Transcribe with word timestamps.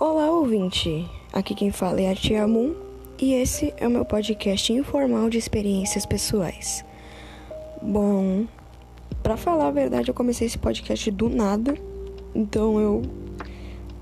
Olá, 0.00 0.28
ouvinte! 0.28 1.08
Aqui 1.32 1.54
quem 1.54 1.70
fala 1.70 2.00
é 2.00 2.10
a 2.10 2.16
Tia 2.16 2.48
Moon 2.48 2.74
e 3.16 3.34
esse 3.34 3.72
é 3.76 3.86
o 3.86 3.90
meu 3.90 4.04
podcast 4.04 4.72
informal 4.72 5.30
de 5.30 5.38
experiências 5.38 6.04
pessoais. 6.04 6.84
Bom, 7.80 8.44
para 9.22 9.36
falar 9.36 9.68
a 9.68 9.70
verdade, 9.70 10.08
eu 10.08 10.14
comecei 10.14 10.48
esse 10.48 10.58
podcast 10.58 11.08
do 11.12 11.28
nada, 11.28 11.78
então 12.34 12.80
eu 12.80 13.02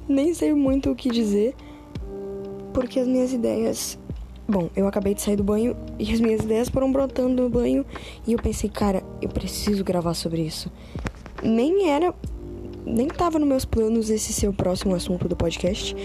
nem 0.09 0.33
sei 0.33 0.55
muito 0.55 0.91
o 0.91 0.97
que 0.97 1.11
dizer, 1.11 1.55
porque 2.73 2.99
as 2.99 3.07
minhas 3.07 3.35
ideias. 3.35 3.99
Bom, 4.49 4.71
eu 4.75 4.89
acabei 4.89 5.13
de 5.13 5.21
sair 5.21 5.37
do 5.37 5.45
banho 5.45 5.77
e 5.99 6.11
as 6.11 6.21
minhas 6.21 6.43
ideias 6.43 6.71
foram 6.71 6.91
brotando 6.91 7.43
no 7.43 7.51
banho 7.51 7.85
e 8.27 8.33
eu 8.33 8.39
pensei, 8.39 8.71
cara, 8.71 9.03
eu 9.21 9.29
preciso 9.29 9.85
gravar 9.85 10.15
sobre 10.15 10.41
isso. 10.41 10.73
Nem 11.43 11.91
era 11.91 12.15
nem 12.85 13.07
estava 13.07 13.39
nos 13.39 13.49
meus 13.49 13.65
planos 13.65 14.11
esse 14.11 14.33
ser 14.33 14.49
o 14.49 14.53
próximo 14.53 14.95
assunto 14.95 15.29
do 15.29 15.37
podcast, 15.37 15.97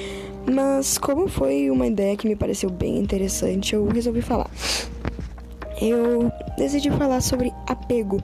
mas 0.50 0.98
como 0.98 1.28
foi 1.28 1.70
uma 1.70 1.88
ideia 1.88 2.16
que 2.16 2.28
me 2.28 2.36
pareceu 2.36 2.70
bem 2.70 2.98
interessante, 2.98 3.76
eu 3.76 3.86
resolvi 3.88 4.22
falar. 4.22 4.50
Eu 5.82 6.32
decidi 6.58 6.90
falar 6.92 7.22
sobre 7.22 7.54
apego. 7.68 8.22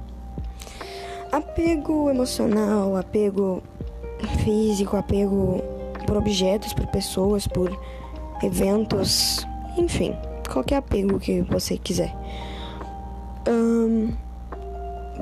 Apego 1.31 2.09
emocional, 2.09 2.95
apego 2.95 3.61
físico, 4.43 4.97
apego 4.97 5.61
por 6.05 6.17
objetos, 6.17 6.73
por 6.73 6.87
pessoas, 6.87 7.47
por 7.47 7.75
eventos, 8.43 9.45
enfim, 9.77 10.15
qualquer 10.51 10.77
apego 10.77 11.19
que 11.19 11.41
você 11.41 11.77
quiser. 11.77 12.15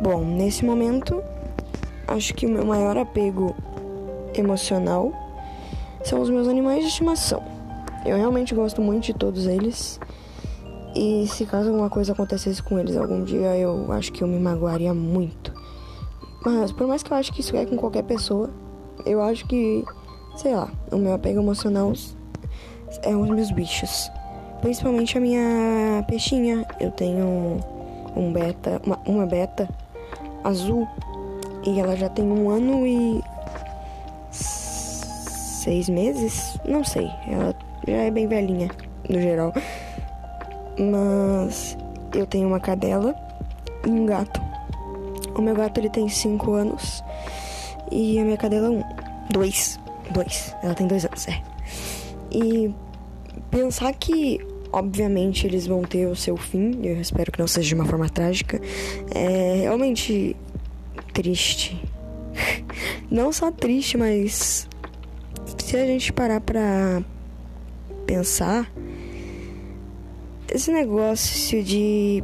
bom, 0.02 0.22
nesse 0.24 0.66
momento 0.66 1.22
acho 2.12 2.34
que 2.34 2.46
o 2.46 2.50
meu 2.50 2.66
maior 2.66 2.98
apego 2.98 3.56
emocional 4.36 5.12
são 6.04 6.22
os 6.22 6.30
meus 6.30 6.48
animais 6.48 6.82
de 6.82 6.90
estimação. 6.90 7.44
Eu 8.06 8.18
realmente 8.18 8.54
gosto 8.56 8.82
muito 8.82 9.06
de 9.06 9.14
todos 9.14 9.46
eles. 9.46 10.00
E 10.96 11.26
se 11.28 11.46
caso 11.46 11.70
alguma 11.70 11.90
coisa 11.90 12.12
acontecesse 12.12 12.62
com 12.62 12.78
eles 12.78 12.98
algum 12.98 13.24
dia, 13.24 13.56
eu 13.58 13.92
acho 13.92 14.12
que 14.12 14.24
eu 14.24 14.28
me 14.28 14.40
magoaria 14.40 14.94
muito. 14.94 15.54
Mas 16.44 16.72
por 16.72 16.88
mais 16.88 17.04
que 17.04 17.12
eu 17.12 17.18
acho 17.18 17.32
que 17.32 17.42
isso 17.42 17.56
é 17.56 17.66
com 17.66 17.78
qualquer 17.78 18.04
pessoa, 18.04 18.50
eu 19.06 19.22
acho 19.22 19.46
que, 19.48 19.86
sei 20.36 20.56
lá, 20.56 20.70
o 20.92 20.98
meu 20.98 21.14
apego 21.14 21.40
emocional 21.40 21.94
é 23.04 23.16
os 23.16 23.30
meus 23.30 23.52
bichos. 23.52 24.12
Principalmente 24.60 25.18
a 25.18 25.22
minha 25.22 26.04
peixinha. 26.08 26.66
Eu 26.80 26.92
tenho 26.92 27.60
um 28.16 28.34
beta, 28.34 28.82
uma, 28.86 29.00
uma 29.06 29.26
beta 29.26 29.70
azul 30.44 30.88
e 31.66 31.80
ela 31.80 31.96
já 31.96 32.10
tem 32.10 32.26
um 32.26 32.50
ano 32.50 32.86
e 32.86 33.22
seis 34.32 35.90
meses? 35.90 36.58
Não 36.66 36.84
sei. 36.84 37.10
Ela 37.28 37.56
já 37.88 37.98
é 37.98 38.12
bem 38.12 38.28
velhinha, 38.28 38.70
no 39.10 39.22
geral. 39.22 39.54
Mas 40.80 41.78
eu 42.16 42.26
tenho 42.26 42.48
uma 42.48 42.60
cadela 42.60 43.16
e 43.86 43.90
um 43.90 44.06
gato. 44.06 44.42
O 45.36 45.42
meu 45.42 45.56
gato 45.56 45.80
ele 45.80 45.90
tem 45.90 46.10
cinco 46.10 46.54
anos 46.54 47.04
e 47.92 48.20
a 48.20 48.24
minha 48.24 48.38
cadela 48.38 48.70
um. 48.70 48.84
Dois. 49.32 49.80
Dois. 50.12 50.56
Ela 50.64 50.74
tem 50.74 50.88
dois 50.88 51.06
anos, 51.06 51.28
é. 51.28 51.42
E 52.32 52.74
pensar 53.50 53.94
que 53.94 54.40
obviamente 54.74 55.46
eles 55.46 55.68
vão 55.68 55.84
ter 55.84 56.06
o 56.06 56.16
seu 56.16 56.38
fim, 56.38 56.80
eu 56.84 57.00
espero 57.00 57.32
que 57.32 57.40
não 57.40 57.48
seja 57.48 57.68
de 57.68 57.76
uma 57.76 57.86
forma 57.86 58.08
trágica, 58.10 58.60
é 59.14 59.56
realmente 59.62 60.36
triste. 61.14 61.82
Não 63.10 63.32
só 63.32 63.52
triste, 63.52 63.98
mas 63.98 64.68
se 65.58 65.78
a 65.78 65.86
gente 65.86 66.12
parar 66.12 66.42
pra 66.42 67.02
pensar, 68.06 68.72
esse 70.54 70.72
negócio 70.72 71.64
de 71.64 72.24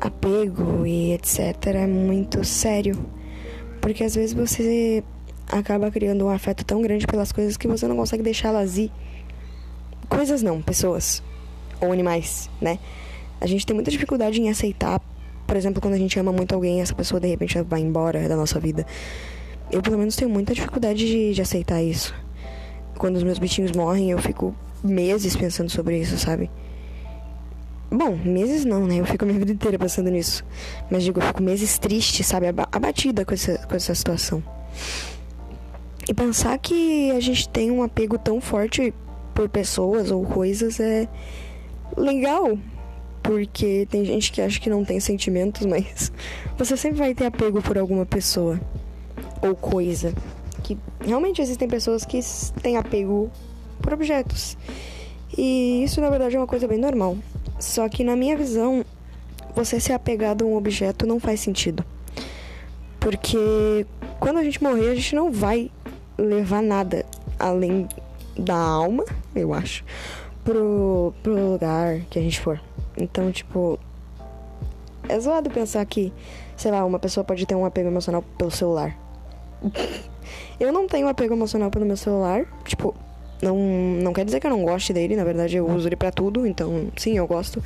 apego 0.00 0.86
e 0.86 1.12
etc 1.12 1.66
é 1.74 1.86
muito 1.86 2.44
sério. 2.44 2.98
Porque 3.80 4.02
às 4.02 4.14
vezes 4.14 4.34
você 4.34 5.04
acaba 5.48 5.90
criando 5.90 6.26
um 6.26 6.28
afeto 6.28 6.64
tão 6.64 6.82
grande 6.82 7.06
pelas 7.06 7.30
coisas 7.30 7.56
que 7.56 7.68
você 7.68 7.86
não 7.86 7.96
consegue 7.96 8.22
deixá-las 8.22 8.78
ir. 8.78 8.90
Coisas 10.08 10.42
não, 10.42 10.60
pessoas 10.60 11.22
ou 11.80 11.92
animais, 11.92 12.50
né? 12.60 12.78
A 13.40 13.46
gente 13.46 13.66
tem 13.66 13.74
muita 13.74 13.90
dificuldade 13.90 14.40
em 14.40 14.48
aceitar 14.48 15.00
por 15.46 15.56
exemplo, 15.56 15.80
quando 15.80 15.94
a 15.94 15.98
gente 15.98 16.18
ama 16.18 16.32
muito 16.32 16.54
alguém, 16.54 16.80
essa 16.80 16.94
pessoa 16.94 17.20
de 17.20 17.28
repente 17.28 17.60
vai 17.62 17.80
embora 17.80 18.28
da 18.28 18.36
nossa 18.36 18.58
vida. 18.58 18.86
Eu, 19.70 19.82
pelo 19.82 19.98
menos, 19.98 20.16
tenho 20.16 20.30
muita 20.30 20.54
dificuldade 20.54 21.06
de, 21.06 21.34
de 21.34 21.42
aceitar 21.42 21.82
isso. 21.82 22.14
Quando 22.98 23.16
os 23.16 23.22
meus 23.22 23.38
bichinhos 23.38 23.72
morrem, 23.72 24.10
eu 24.10 24.18
fico 24.18 24.54
meses 24.82 25.36
pensando 25.36 25.70
sobre 25.70 25.98
isso, 25.98 26.18
sabe? 26.18 26.50
Bom, 27.90 28.16
meses 28.24 28.64
não, 28.64 28.86
né? 28.86 28.96
Eu 28.96 29.06
fico 29.06 29.24
a 29.24 29.26
minha 29.26 29.38
vida 29.38 29.52
inteira 29.52 29.78
pensando 29.78 30.10
nisso. 30.10 30.44
Mas 30.90 31.04
digo, 31.04 31.20
eu 31.20 31.26
fico 31.26 31.42
meses 31.42 31.78
triste, 31.78 32.24
sabe? 32.24 32.46
Abatida 32.72 33.24
com 33.24 33.34
essa, 33.34 33.58
com 33.58 33.74
essa 33.74 33.94
situação. 33.94 34.42
E 36.08 36.14
pensar 36.14 36.56
que 36.58 37.10
a 37.12 37.20
gente 37.20 37.48
tem 37.48 37.70
um 37.70 37.82
apego 37.82 38.18
tão 38.18 38.40
forte 38.40 38.92
por 39.34 39.48
pessoas 39.48 40.10
ou 40.10 40.24
coisas 40.24 40.80
é 40.80 41.08
legal, 41.96 42.58
porque 43.26 43.88
tem 43.90 44.04
gente 44.04 44.30
que 44.30 44.40
acha 44.40 44.60
que 44.60 44.70
não 44.70 44.84
tem 44.84 45.00
sentimentos, 45.00 45.66
mas 45.66 46.12
você 46.56 46.76
sempre 46.76 46.98
vai 46.98 47.12
ter 47.12 47.26
apego 47.26 47.60
por 47.60 47.76
alguma 47.76 48.06
pessoa 48.06 48.60
ou 49.42 49.54
coisa. 49.54 50.14
Que 50.62 50.78
realmente 51.00 51.42
existem 51.42 51.68
pessoas 51.68 52.04
que 52.04 52.20
têm 52.62 52.76
apego 52.76 53.30
por 53.82 53.92
objetos. 53.92 54.56
E 55.36 55.82
isso 55.84 56.00
na 56.00 56.08
verdade 56.08 56.36
é 56.36 56.38
uma 56.38 56.46
coisa 56.46 56.68
bem 56.68 56.78
normal. 56.78 57.18
Só 57.58 57.88
que 57.88 58.04
na 58.04 58.14
minha 58.14 58.36
visão, 58.36 58.84
você 59.54 59.80
ser 59.80 59.92
apegado 59.92 60.44
a 60.44 60.48
um 60.48 60.56
objeto 60.56 61.06
não 61.06 61.18
faz 61.18 61.40
sentido. 61.40 61.84
Porque 63.00 63.86
quando 64.20 64.38
a 64.38 64.44
gente 64.44 64.62
morrer, 64.62 64.90
a 64.90 64.94
gente 64.94 65.14
não 65.14 65.30
vai 65.32 65.70
levar 66.18 66.62
nada 66.62 67.04
além 67.38 67.88
da 68.38 68.56
alma, 68.56 69.04
eu 69.34 69.52
acho, 69.54 69.84
pro, 70.44 71.14
pro 71.22 71.52
lugar 71.52 72.00
que 72.10 72.18
a 72.18 72.22
gente 72.22 72.40
for. 72.40 72.60
Então, 72.96 73.30
tipo, 73.30 73.78
é 75.08 75.18
zoado 75.18 75.50
pensar 75.50 75.84
que, 75.86 76.12
sei 76.56 76.70
lá, 76.70 76.84
uma 76.84 76.98
pessoa 76.98 77.24
pode 77.24 77.46
ter 77.46 77.54
um 77.54 77.64
apego 77.64 77.88
emocional 77.88 78.22
pelo 78.36 78.50
celular. 78.50 78.96
eu 80.58 80.72
não 80.72 80.86
tenho 80.86 81.08
apego 81.08 81.34
emocional 81.34 81.70
pelo 81.70 81.84
meu 81.84 81.96
celular, 81.96 82.46
tipo, 82.64 82.94
não, 83.42 83.56
não 84.02 84.12
quer 84.12 84.24
dizer 84.24 84.40
que 84.40 84.46
eu 84.46 84.50
não 84.50 84.64
goste 84.64 84.92
dele, 84.92 85.14
na 85.14 85.24
verdade 85.24 85.56
eu 85.56 85.68
uso 85.68 85.86
ele 85.88 85.96
para 85.96 86.10
tudo, 86.10 86.46
então 86.46 86.88
sim, 86.96 87.16
eu 87.18 87.26
gosto. 87.26 87.62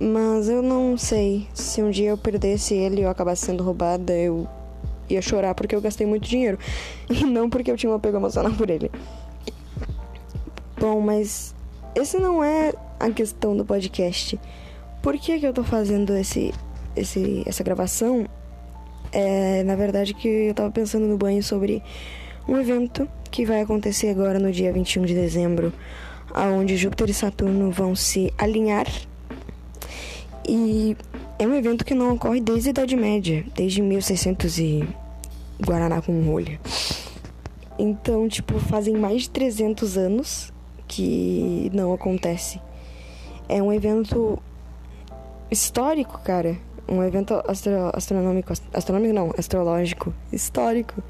Mas 0.00 0.48
eu 0.48 0.62
não 0.62 0.96
sei 0.96 1.46
se 1.52 1.82
um 1.82 1.90
dia 1.90 2.10
eu 2.10 2.18
perdesse 2.18 2.74
ele 2.74 3.00
e 3.00 3.04
eu 3.04 3.10
acabasse 3.10 3.46
sendo 3.46 3.64
roubada, 3.64 4.12
eu 4.12 4.46
ia 5.08 5.20
chorar 5.20 5.54
porque 5.54 5.74
eu 5.74 5.80
gastei 5.80 6.06
muito 6.06 6.28
dinheiro 6.28 6.58
e 7.10 7.24
não 7.24 7.50
porque 7.50 7.70
eu 7.70 7.76
tinha 7.76 7.90
um 7.90 7.96
apego 7.96 8.16
emocional 8.16 8.52
por 8.52 8.70
ele. 8.70 8.90
Bom, 10.78 11.00
mas 11.00 11.54
esse 11.94 12.18
não 12.18 12.42
é 12.42 12.72
a 13.00 13.10
questão 13.10 13.56
do 13.56 13.64
podcast. 13.64 14.38
Por 15.02 15.16
que, 15.18 15.40
que 15.40 15.46
eu 15.46 15.52
tô 15.52 15.64
fazendo 15.64 16.14
esse, 16.14 16.52
esse, 16.94 17.42
essa 17.46 17.64
gravação? 17.64 18.26
É, 19.10 19.62
na 19.64 19.74
verdade, 19.74 20.12
que 20.14 20.28
eu 20.28 20.54
tava 20.54 20.70
pensando 20.70 21.06
no 21.06 21.16
banho 21.16 21.42
sobre 21.42 21.82
um 22.46 22.58
evento 22.58 23.08
que 23.30 23.44
vai 23.46 23.62
acontecer 23.62 24.08
agora 24.10 24.38
no 24.38 24.52
dia 24.52 24.72
21 24.72 25.04
de 25.04 25.14
dezembro, 25.14 25.72
aonde 26.34 26.76
Júpiter 26.76 27.08
e 27.08 27.14
Saturno 27.14 27.70
vão 27.70 27.96
se 27.96 28.32
alinhar. 28.36 28.86
E 30.46 30.96
é 31.38 31.46
um 31.46 31.54
evento 31.54 31.84
que 31.84 31.94
não 31.94 32.14
ocorre 32.14 32.40
desde 32.40 32.68
a 32.68 32.70
Idade 32.70 32.96
Média, 32.96 33.44
desde 33.56 33.80
1600 33.80 34.58
e 34.58 34.88
Guaraná 35.64 36.02
com 36.02 36.22
rolha. 36.22 36.60
Então, 37.78 38.28
tipo, 38.28 38.58
fazem 38.58 38.94
mais 38.94 39.22
de 39.22 39.30
300 39.30 39.96
anos 39.96 40.52
que 40.86 41.70
não 41.72 41.94
acontece. 41.94 42.60
É 43.52 43.60
um 43.60 43.72
evento 43.72 44.38
histórico, 45.50 46.20
cara. 46.20 46.56
Um 46.88 47.02
evento 47.02 47.34
astro 47.48 47.90
astronômico, 47.92 48.52
astronômico 48.72 49.12
não, 49.12 49.34
astrológico, 49.36 50.14
histórico. 50.32 51.02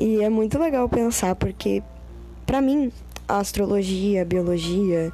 E 0.00 0.20
é 0.20 0.28
muito 0.28 0.58
legal 0.58 0.88
pensar 0.88 1.36
porque 1.36 1.80
para 2.44 2.60
mim 2.60 2.90
a 3.28 3.38
astrologia, 3.38 4.22
a 4.22 4.24
biologia, 4.24 5.12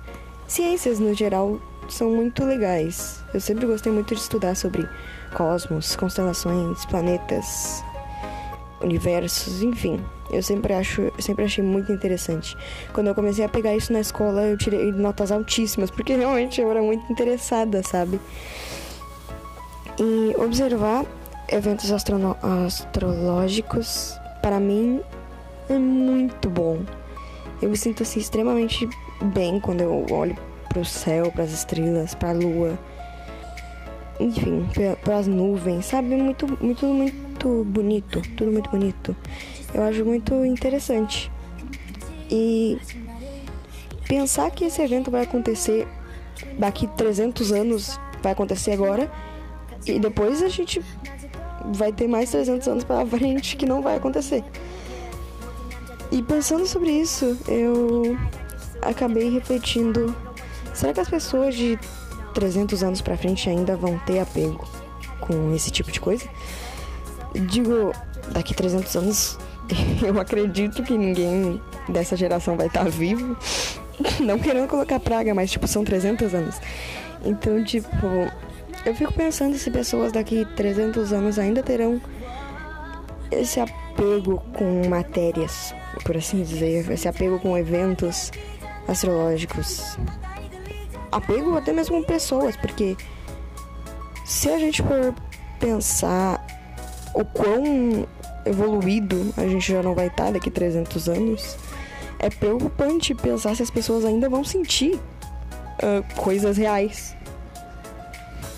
ciências 0.48 0.98
no 0.98 1.12
geral 1.12 1.60
são 1.90 2.10
muito 2.10 2.42
legais. 2.42 3.22
Eu 3.34 3.40
sempre 3.40 3.66
gostei 3.66 3.92
muito 3.92 4.14
de 4.14 4.20
estudar 4.22 4.54
sobre 4.56 4.88
cosmos, 5.34 5.94
constelações, 5.94 6.86
planetas, 6.86 7.84
universos, 8.80 9.62
enfim. 9.62 10.00
Eu 10.30 10.42
sempre 10.42 10.72
acho, 10.72 11.12
sempre 11.18 11.44
achei 11.44 11.62
muito 11.62 11.92
interessante. 11.92 12.56
Quando 12.92 13.08
eu 13.08 13.14
comecei 13.14 13.44
a 13.44 13.48
pegar 13.48 13.76
isso 13.76 13.92
na 13.92 14.00
escola, 14.00 14.42
eu 14.42 14.58
tirei 14.58 14.90
notas 14.92 15.30
altíssimas, 15.30 15.90
porque 15.90 16.16
realmente 16.16 16.60
eu 16.60 16.70
era 16.70 16.82
muito 16.82 17.10
interessada, 17.12 17.82
sabe? 17.82 18.18
E 19.98 20.34
observar 20.36 21.04
eventos 21.48 21.92
astrológicos, 21.92 24.18
para 24.42 24.58
mim, 24.58 25.00
é 25.68 25.78
muito 25.78 26.50
bom. 26.50 26.80
Eu 27.62 27.70
me 27.70 27.76
sinto 27.76 28.02
assim 28.02 28.20
extremamente 28.20 28.88
bem 29.32 29.60
quando 29.60 29.80
eu 29.80 30.04
olho 30.10 30.36
pro 30.68 30.84
céu, 30.84 31.32
para 31.32 31.44
as 31.44 31.52
estrelas, 31.52 32.14
para 32.14 32.30
a 32.30 32.32
lua. 32.32 32.78
Enfim, 34.18 34.66
para 35.04 35.18
as 35.18 35.26
nuvens, 35.26 35.86
sabe? 35.86 36.16
Muito, 36.16 36.46
muito, 36.62 36.86
muito 36.86 37.64
bonito. 37.64 38.22
Tudo 38.36 38.50
muito 38.50 38.70
bonito. 38.70 39.14
Eu 39.74 39.82
acho 39.82 40.04
muito 40.04 40.44
interessante. 40.44 41.30
E 42.30 42.78
pensar 44.08 44.50
que 44.50 44.64
esse 44.64 44.80
evento 44.82 45.10
vai 45.10 45.22
acontecer 45.22 45.86
daqui 46.58 46.86
300 46.86 47.52
anos, 47.52 48.00
vai 48.22 48.32
acontecer 48.32 48.72
agora, 48.72 49.10
e 49.86 49.98
depois 49.98 50.42
a 50.42 50.48
gente 50.48 50.82
vai 51.72 51.92
ter 51.92 52.08
mais 52.08 52.30
300 52.30 52.68
anos 52.68 52.84
pela 52.84 53.04
frente 53.06 53.56
que 53.56 53.66
não 53.66 53.82
vai 53.82 53.96
acontecer. 53.96 54.42
E 56.10 56.22
pensando 56.22 56.66
sobre 56.66 56.90
isso, 56.90 57.36
eu 57.48 58.16
acabei 58.82 59.30
refletindo: 59.30 60.14
será 60.72 60.92
que 60.92 61.00
as 61.00 61.08
pessoas 61.08 61.54
de 61.54 61.78
300 62.36 62.82
anos 62.82 63.00
para 63.00 63.16
frente 63.16 63.48
ainda 63.48 63.74
vão 63.74 63.98
ter 64.00 64.18
apego 64.18 64.68
com 65.20 65.54
esse 65.54 65.70
tipo 65.70 65.90
de 65.90 65.98
coisa? 65.98 66.28
Digo, 67.48 67.92
daqui 68.28 68.54
300 68.54 68.94
anos 68.96 69.38
eu 70.06 70.20
acredito 70.20 70.82
que 70.82 70.98
ninguém 70.98 71.60
dessa 71.88 72.14
geração 72.14 72.54
vai 72.54 72.66
estar 72.66 72.84
tá 72.84 72.90
vivo. 72.90 73.34
Não 74.20 74.38
querendo 74.38 74.68
colocar 74.68 75.00
praga, 75.00 75.34
mas 75.34 75.50
tipo, 75.50 75.66
são 75.66 75.82
300 75.82 76.34
anos. 76.34 76.60
Então, 77.24 77.64
tipo, 77.64 78.06
eu 78.84 78.94
fico 78.94 79.14
pensando 79.14 79.56
se 79.56 79.70
pessoas 79.70 80.12
daqui 80.12 80.46
300 80.56 81.14
anos 81.14 81.38
ainda 81.38 81.62
terão 81.62 81.98
esse 83.30 83.58
apego 83.58 84.42
com 84.52 84.86
matérias, 84.90 85.74
por 86.04 86.18
assim 86.18 86.42
dizer, 86.42 86.90
esse 86.90 87.08
apego 87.08 87.40
com 87.40 87.56
eventos 87.56 88.30
astrológicos. 88.86 89.96
Apego 91.16 91.56
até 91.56 91.72
mesmo 91.72 91.96
com 91.96 92.02
pessoas, 92.02 92.56
porque 92.56 92.96
se 94.24 94.50
a 94.50 94.58
gente 94.58 94.82
for 94.82 95.14
pensar 95.58 96.44
o 97.14 97.24
quão 97.24 98.06
evoluído 98.44 99.32
a 99.36 99.46
gente 99.46 99.72
já 99.72 99.82
não 99.82 99.94
vai 99.94 100.08
estar 100.08 100.30
daqui 100.30 100.50
300 100.50 101.08
anos, 101.08 101.56
é 102.18 102.28
preocupante 102.28 103.14
pensar 103.14 103.56
se 103.56 103.62
as 103.62 103.70
pessoas 103.70 104.04
ainda 104.04 104.28
vão 104.28 104.44
sentir 104.44 104.94
uh, 104.96 106.14
coisas 106.16 106.58
reais. 106.58 107.16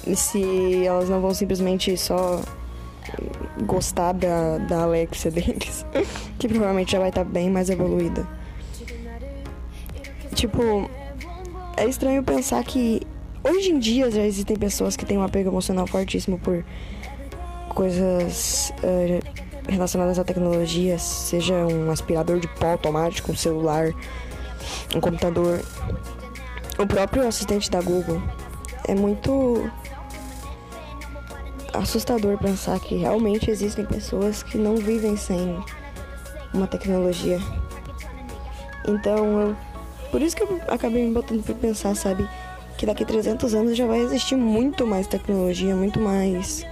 E 0.05 0.17
se 0.17 0.85
elas 0.85 1.09
não 1.09 1.21
vão 1.21 1.33
simplesmente 1.35 1.97
só 1.97 2.41
gostar 3.67 4.13
da, 4.13 4.59
da 4.59 4.83
Alexia 4.83 5.31
deles, 5.31 5.87
que 6.39 6.49
provavelmente 6.49 6.93
já 6.93 6.99
vai 6.99 7.11
estar 7.11 7.25
bem 7.25 7.51
mais 7.51 7.71
evoluída. 7.71 8.27
Tipo, 10.35 10.89
é 11.79 11.89
estranho 11.89 12.23
pensar 12.25 12.63
que 12.65 13.01
hoje 13.45 13.71
em 13.71 13.79
dia 13.79 14.11
já 14.11 14.23
existem 14.23 14.57
pessoas 14.57 14.97
que 14.97 15.07
têm 15.07 15.17
um 15.17 15.23
apego 15.23 15.49
emocional 15.49 15.87
fortíssimo 15.87 16.39
por 16.39 16.65
coisas 17.69 18.73
uh, 18.83 19.71
relacionadas 19.71 20.19
à 20.19 20.25
tecnologia, 20.25 20.99
seja 20.99 21.55
um 21.55 21.91
aspirador 21.91 22.41
de 22.41 22.49
pó 22.49 22.73
automático, 22.73 23.31
um 23.31 23.37
celular, 23.37 23.93
um 24.95 25.01
computador, 25.01 25.63
o 26.79 26.87
próprio 26.87 27.27
assistente 27.27 27.71
da 27.71 27.81
Google. 27.81 28.21
É 28.89 28.95
muito 28.95 29.71
assustador 31.73 32.39
pensar 32.39 32.81
que 32.81 32.97
realmente 32.97 33.51
existem 33.51 33.85
pessoas 33.85 34.43
que 34.43 34.59
não 34.59 34.77
vivem 34.77 35.17
sem 35.17 35.63
uma 36.53 36.67
tecnologia. 36.67 37.39
Então, 38.89 39.41
eu, 39.41 39.57
por 40.11 40.23
isso 40.23 40.37
que 40.37 40.43
eu 40.43 40.61
acabei 40.69 41.07
me 41.07 41.13
botando 41.13 41.43
para 41.43 41.55
pensar, 41.55 41.95
sabe, 41.95 42.29
que 42.77 42.87
daqui 42.87 43.03
a 43.03 43.07
300 43.07 43.55
anos 43.55 43.77
já 43.77 43.87
vai 43.87 44.01
existir 44.01 44.37
muito 44.37 44.87
mais 44.87 45.07
tecnologia, 45.07 45.75
muito 45.75 46.01
mais 46.01 46.65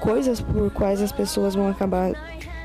coisas 0.00 0.40
por 0.40 0.70
quais 0.72 1.00
as 1.00 1.12
pessoas 1.12 1.54
vão 1.54 1.68
acabar 1.68 2.12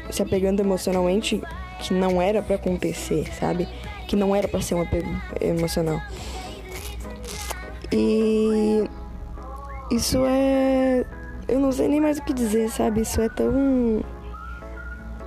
se 0.10 0.22
apegando 0.22 0.60
emocionalmente 0.60 1.42
que 1.80 1.94
não 1.94 2.22
era 2.22 2.42
para 2.42 2.56
acontecer, 2.56 3.32
sabe? 3.34 3.68
Que 4.08 4.16
não 4.16 4.36
era 4.36 4.48
para 4.48 4.62
ser 4.62 4.76
um 4.76 4.82
apego 4.82 5.10
emocional. 5.40 6.02
E 7.92 8.84
isso 9.92 10.18
é 10.26 11.06
eu 11.50 11.60
não 11.60 11.72
sei 11.72 11.88
nem 11.88 12.00
mais 12.00 12.20
o 12.20 12.24
que 12.24 12.32
dizer, 12.32 12.70
sabe? 12.70 13.02
Isso 13.02 13.20
é 13.20 13.28
tão 13.28 14.04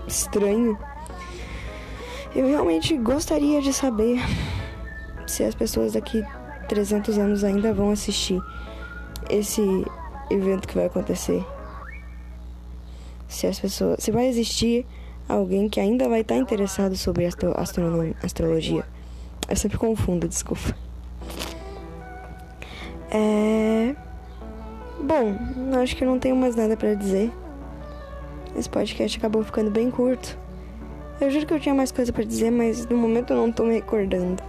estranho. 0.06 0.78
Eu 2.34 2.46
realmente 2.46 2.96
gostaria 2.96 3.60
de 3.60 3.72
saber 3.72 4.20
se 5.26 5.44
as 5.44 5.54
pessoas 5.54 5.92
daqui 5.92 6.24
300 6.68 7.18
anos 7.18 7.44
ainda 7.44 7.72
vão 7.72 7.90
assistir 7.90 8.40
esse 9.30 9.62
evento 10.30 10.66
que 10.66 10.74
vai 10.74 10.86
acontecer 10.86 11.44
se 13.32 13.46
as 13.46 13.58
pessoas, 13.58 13.96
se 14.02 14.10
vai 14.10 14.26
existir 14.26 14.86
alguém 15.28 15.68
que 15.68 15.80
ainda 15.80 16.08
vai 16.08 16.20
estar 16.20 16.36
interessado 16.36 16.96
sobre 16.96 17.24
astro, 17.24 17.54
astrologia. 18.22 18.84
Eu 19.48 19.56
sempre 19.56 19.78
confundo, 19.78 20.28
desculpa. 20.28 20.76
É... 23.10 23.94
Bom, 25.02 25.36
acho 25.82 25.96
que 25.96 26.04
não 26.04 26.18
tenho 26.18 26.36
mais 26.36 26.54
nada 26.54 26.76
para 26.76 26.94
dizer. 26.94 27.32
Esse 28.56 28.68
podcast 28.68 29.18
acabou 29.18 29.42
ficando 29.42 29.70
bem 29.70 29.90
curto. 29.90 30.38
Eu 31.20 31.30
juro 31.30 31.46
que 31.46 31.54
eu 31.54 31.60
tinha 31.60 31.74
mais 31.74 31.90
coisa 31.90 32.12
para 32.12 32.24
dizer, 32.24 32.50
mas 32.50 32.86
no 32.86 32.96
momento 32.96 33.32
eu 33.32 33.36
não 33.36 33.50
tô 33.50 33.64
me 33.64 33.74
recordando. 33.74 34.42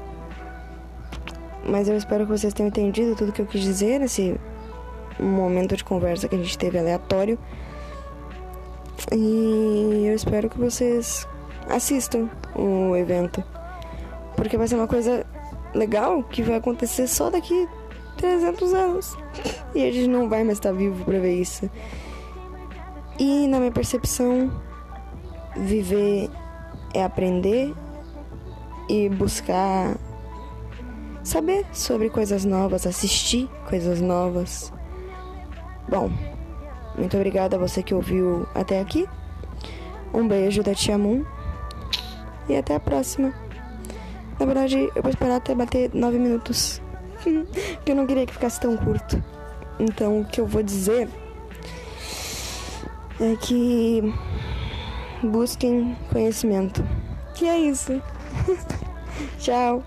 Mas 1.65 1.87
eu 1.87 1.95
espero 1.95 2.25
que 2.25 2.31
vocês 2.31 2.53
tenham 2.53 2.67
entendido 2.67 3.15
tudo 3.15 3.31
que 3.31 3.41
eu 3.41 3.45
quis 3.45 3.61
dizer 3.61 3.99
nesse 3.99 4.35
momento 5.19 5.77
de 5.77 5.83
conversa 5.83 6.27
que 6.27 6.35
a 6.35 6.37
gente 6.37 6.57
teve 6.57 6.77
aleatório. 6.77 7.37
E 9.11 10.05
eu 10.07 10.15
espero 10.15 10.49
que 10.49 10.59
vocês 10.59 11.27
assistam 11.69 12.29
o 12.55 12.95
evento. 12.95 13.43
Porque 14.35 14.57
vai 14.57 14.67
ser 14.67 14.75
uma 14.75 14.87
coisa 14.87 15.25
legal 15.73 16.23
que 16.23 16.41
vai 16.41 16.57
acontecer 16.57 17.07
só 17.07 17.29
daqui 17.29 17.67
300 18.17 18.73
anos. 18.73 19.17
E 19.73 19.87
a 19.87 19.91
gente 19.91 20.07
não 20.07 20.29
vai 20.29 20.43
mais 20.43 20.57
estar 20.57 20.71
vivo 20.71 21.03
para 21.05 21.19
ver 21.19 21.35
isso. 21.35 21.69
E 23.19 23.47
na 23.47 23.59
minha 23.59 23.71
percepção, 23.71 24.51
viver 25.55 26.29
é 26.93 27.03
aprender 27.03 27.73
e 28.89 29.09
buscar 29.09 29.95
saber 31.23 31.65
sobre 31.71 32.09
coisas 32.09 32.45
novas, 32.45 32.85
assistir 32.85 33.49
coisas 33.67 34.01
novas. 34.01 34.71
Bom, 35.87 36.11
muito 36.97 37.15
obrigada 37.15 37.55
a 37.55 37.59
você 37.59 37.81
que 37.81 37.93
ouviu 37.93 38.47
até 38.53 38.79
aqui. 38.79 39.07
Um 40.13 40.27
beijo 40.27 40.61
da 40.61 40.75
Tia 40.75 40.97
Moon. 40.97 41.23
E 42.47 42.55
até 42.55 42.75
a 42.75 42.79
próxima. 42.79 43.33
Na 44.39 44.45
verdade, 44.45 44.89
eu 44.95 45.01
vou 45.01 45.09
esperar 45.09 45.37
até 45.37 45.55
bater 45.55 45.91
nove 45.93 46.19
minutos. 46.19 46.81
Porque 47.23 47.91
eu 47.91 47.95
não 47.95 48.05
queria 48.05 48.25
que 48.25 48.33
ficasse 48.33 48.59
tão 48.59 48.75
curto. 48.75 49.23
Então, 49.79 50.21
o 50.21 50.25
que 50.25 50.41
eu 50.41 50.45
vou 50.45 50.61
dizer 50.61 51.09
é 53.19 53.35
que 53.37 54.13
busquem 55.23 55.95
conhecimento. 56.11 56.83
Que 57.33 57.47
é 57.47 57.57
isso. 57.57 58.01
Tchau. 59.39 59.83